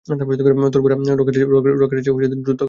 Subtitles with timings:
[0.07, 2.59] তোর ঘোড়া আমার রকেটের চেয়েও দ্রুতগামী।